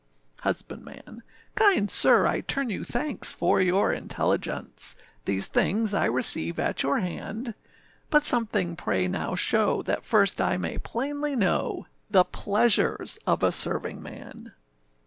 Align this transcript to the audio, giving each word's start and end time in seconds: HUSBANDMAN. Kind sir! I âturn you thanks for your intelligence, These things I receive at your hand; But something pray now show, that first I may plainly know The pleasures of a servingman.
HUSBANDMAN. 0.39 1.21
Kind 1.53 1.91
sir! 1.91 2.25
I 2.25 2.41
âturn 2.41 2.71
you 2.71 2.83
thanks 2.83 3.33
for 3.35 3.61
your 3.61 3.93
intelligence, 3.93 4.95
These 5.25 5.47
things 5.47 5.93
I 5.93 6.05
receive 6.05 6.57
at 6.59 6.81
your 6.81 6.97
hand; 7.01 7.53
But 8.09 8.23
something 8.23 8.75
pray 8.75 9.07
now 9.07 9.35
show, 9.35 9.83
that 9.83 10.03
first 10.03 10.41
I 10.41 10.57
may 10.57 10.79
plainly 10.79 11.35
know 11.35 11.85
The 12.09 12.23
pleasures 12.25 13.19
of 13.27 13.43
a 13.43 13.51
servingman. 13.51 14.53